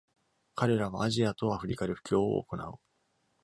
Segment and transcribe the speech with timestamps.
[0.55, 2.79] 彼らはアジアとアフリカで布教を行う。